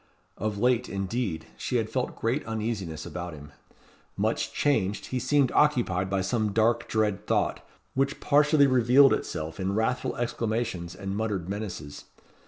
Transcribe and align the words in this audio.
Of 0.35 0.57
late, 0.57 0.89
indeed, 0.89 1.45
she 1.57 1.75
had 1.77 1.87
felt 1.91 2.19
great 2.19 2.43
uneasiness 2.47 3.05
about 3.05 3.35
him. 3.35 3.51
Much 4.17 4.51
changed, 4.51 5.05
he 5.09 5.19
seemed 5.19 5.51
occupied 5.51 6.09
by 6.09 6.21
some 6.21 6.53
dark, 6.53 6.87
dread 6.87 7.27
thought, 7.27 7.63
which 7.93 8.19
partially 8.19 8.65
revealed 8.65 9.13
itself 9.13 9.59
in 9.59 9.75
wrathful 9.75 10.15
exclamations 10.15 10.95
and 10.95 11.15
muttered 11.15 11.47
menaces. 11.47 12.05